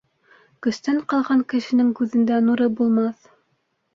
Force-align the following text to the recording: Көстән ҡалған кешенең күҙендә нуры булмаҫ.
Көстән 0.67 1.01
ҡалған 1.11 1.43
кешенең 1.53 1.93
күҙендә 2.01 2.39
нуры 2.47 2.71
булмаҫ. 2.79 3.29